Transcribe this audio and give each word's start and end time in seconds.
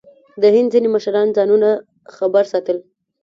د 0.41 0.43
هند 0.55 0.69
ځینې 0.73 0.87
مشران 0.95 1.27
ځانونه 1.37 1.69
خبر 2.15 2.43
ساتل. 2.51 2.77